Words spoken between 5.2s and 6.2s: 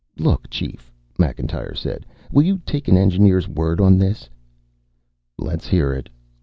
"Let's hear it."